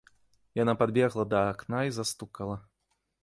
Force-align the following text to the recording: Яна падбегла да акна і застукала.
Яна 0.61 0.73
падбегла 0.79 1.25
да 1.35 1.39
акна 1.51 1.79
і 1.89 1.93
застукала. 1.99 2.57